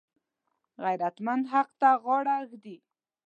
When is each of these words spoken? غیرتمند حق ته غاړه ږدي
غیرتمند 0.83 1.43
حق 1.53 1.69
ته 1.79 1.89
غاړه 2.03 2.37
ږدي 2.49 2.77